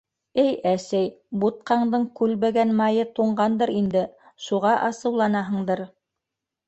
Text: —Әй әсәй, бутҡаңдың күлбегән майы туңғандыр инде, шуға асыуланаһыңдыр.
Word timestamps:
—Әй 0.43 0.47
әсәй, 0.69 1.09
бутҡаңдың 1.43 2.07
күлбегән 2.21 2.73
майы 2.79 3.05
туңғандыр 3.19 3.75
инде, 3.83 4.03
шуға 4.47 4.73
асыуланаһыңдыр. 4.91 5.85